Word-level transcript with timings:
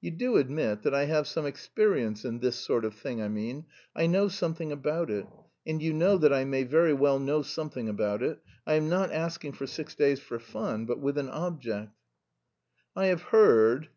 You 0.00 0.12
do 0.12 0.36
admit 0.36 0.82
that 0.82 0.94
I 0.94 1.06
have 1.06 1.26
some 1.26 1.44
experience 1.44 2.24
in 2.24 2.38
this 2.38 2.54
sort 2.54 2.84
of 2.84 2.94
thing, 2.94 3.20
I 3.20 3.26
mean; 3.26 3.64
I 3.96 4.06
know 4.06 4.28
something 4.28 4.70
about 4.70 5.10
it, 5.10 5.26
and 5.66 5.82
you 5.82 5.92
know 5.92 6.16
that 6.18 6.32
I 6.32 6.44
may 6.44 6.62
very 6.62 6.94
well 6.94 7.18
know 7.18 7.42
something 7.42 7.88
about 7.88 8.22
it. 8.22 8.38
I 8.64 8.74
am 8.74 8.88
not 8.88 9.10
asking 9.10 9.54
for 9.54 9.66
six 9.66 9.96
days 9.96 10.20
for 10.20 10.38
fun 10.38 10.86
but 10.86 11.00
with 11.00 11.18
an 11.18 11.30
object." 11.30 11.90
"I 12.94 13.06
have 13.06 13.22
heard..." 13.22 13.88